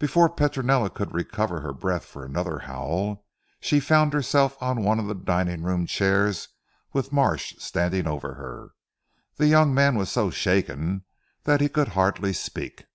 Before 0.00 0.28
Petronella 0.28 0.90
could 0.90 1.14
recover 1.14 1.60
her 1.60 1.72
breath 1.72 2.04
for 2.04 2.24
another 2.24 2.58
howl, 2.58 3.24
she 3.60 3.78
found 3.78 4.12
herself 4.12 4.60
on 4.60 4.82
one 4.82 4.98
of 4.98 5.06
the 5.06 5.14
dining 5.14 5.62
room 5.62 5.86
chairs 5.86 6.48
with 6.92 7.12
Marsh 7.12 7.54
standing 7.60 8.08
over 8.08 8.34
her. 8.34 8.72
The 9.36 9.46
young 9.46 9.72
man 9.72 9.94
was 9.96 10.10
so 10.10 10.28
shaken 10.28 11.04
that 11.44 11.60
he 11.60 11.68
could 11.68 11.90
hardly 11.90 12.32
speak. 12.32 12.86